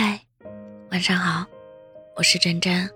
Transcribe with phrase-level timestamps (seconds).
[0.00, 0.16] 嗨，
[0.92, 1.44] 晚上好，
[2.14, 2.88] 我是真真。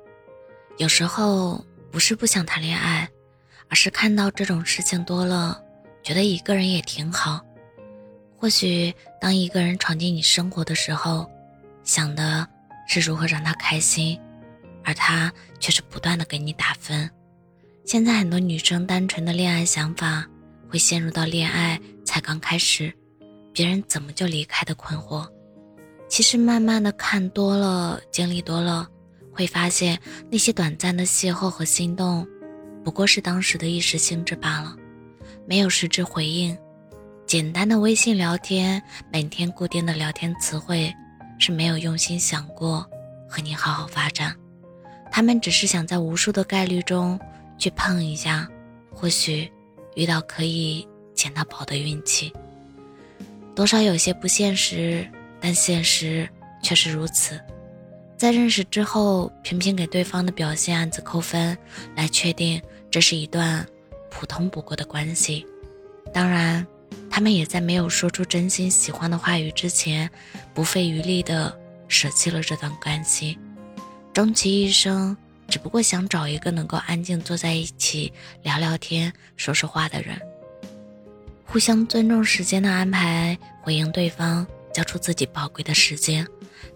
[0.78, 3.10] 有时候不是不想谈恋爱，
[3.68, 5.60] 而是看到这种事情多了，
[6.04, 7.44] 觉得一个人也挺好。
[8.36, 11.28] 或许当一个人闯进你生活的时候，
[11.82, 12.48] 想的
[12.86, 14.16] 是如何让他开心，
[14.84, 17.10] 而他却是不断的给你打分。
[17.84, 20.24] 现在很多女生单纯的恋爱想法，
[20.70, 22.94] 会陷入到恋爱才刚开始，
[23.52, 25.28] 别人怎么就离开的困惑。
[26.12, 28.86] 其实慢慢的看多了，经历多了，
[29.32, 29.98] 会发现
[30.30, 32.28] 那些短暂的邂逅和心动，
[32.84, 34.76] 不过是当时的一时兴致罢了，
[35.46, 36.54] 没有实质回应。
[37.26, 40.92] 简单的微信聊天，每天固定的聊天词汇，
[41.38, 42.86] 是没有用心想过
[43.26, 44.36] 和你好好发展。
[45.10, 47.18] 他们只是想在无数的概率中
[47.56, 48.46] 去碰一下，
[48.90, 49.50] 或许
[49.94, 52.30] 遇到可以捡到宝的运气，
[53.54, 55.08] 多少有些不现实。
[55.42, 56.28] 但现实
[56.62, 57.38] 却是如此，
[58.16, 61.58] 在认识之后，频频给对方的表现暗自扣分，
[61.96, 63.66] 来确定这是一段
[64.08, 65.44] 普通不过的关系。
[66.14, 66.64] 当然，
[67.10, 70.08] 他们也在没有说出真心喜欢的话语之前，
[70.54, 71.52] 不费余力的
[71.88, 73.36] 舍弃了这段关系。
[74.12, 75.16] 终其一生，
[75.48, 80.16] 只不过想找一个能够安静坐在一起聊聊天、说说话的人，
[81.44, 84.46] 互相尊重时间的安排，回应对方。
[84.72, 86.26] 交出自己宝贵的时间，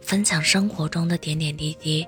[0.00, 2.06] 分享生活中的点点滴滴。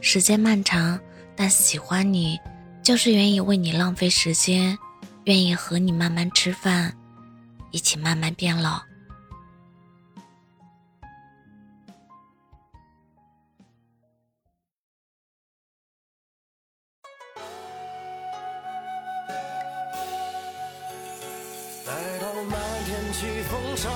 [0.00, 1.00] 时间漫长，
[1.34, 2.38] 但喜欢你，
[2.82, 4.78] 就是愿意为你浪费时间，
[5.24, 6.94] 愿意和你慢慢吃饭，
[7.70, 8.80] 一起慢慢变老。
[21.86, 22.29] 待到
[22.90, 23.88] 天起风沙，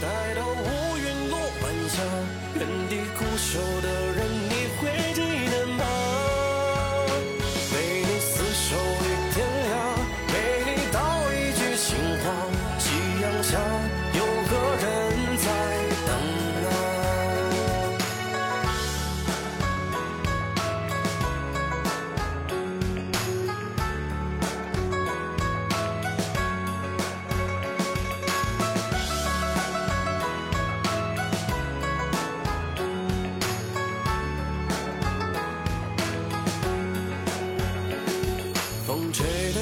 [0.00, 2.00] 待到乌云落晚霞，
[2.54, 4.24] 原地苦守的人，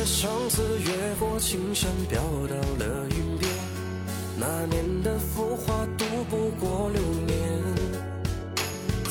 [0.07, 3.51] 相思，越过青山，飘到了云边。
[4.39, 7.37] 那年的浮华，渡不过流年。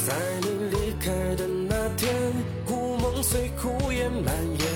[0.07, 2.13] 在你离开的那天，
[2.65, 4.67] 故梦随枯叶蔓延。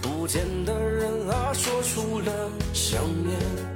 [0.00, 3.71] 不见的人啊，说出了想念。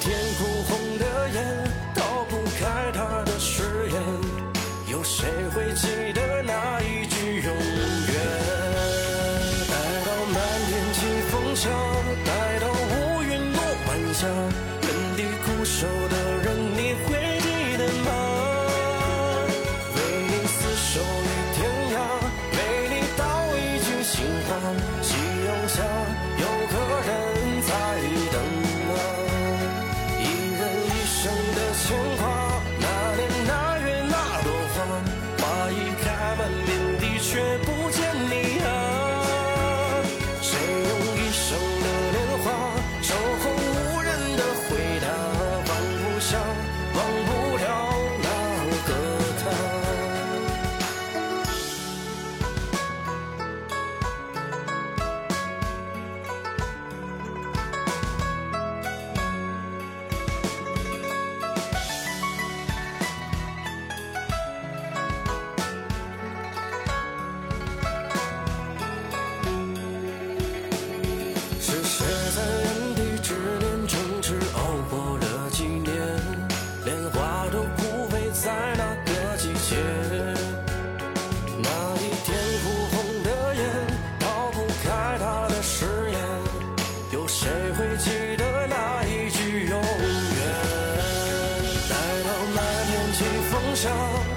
[0.00, 0.49] 天空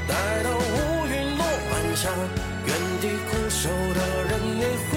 [0.07, 2.09] 待到乌云落晚霞，
[2.65, 4.92] 原地苦守的人，你。